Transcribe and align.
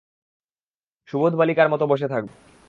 সুবোধ 1.09 1.33
বালিকার 1.35 1.67
মতো 1.69 1.85
বসে 1.87 2.07
থাকব। 2.07 2.29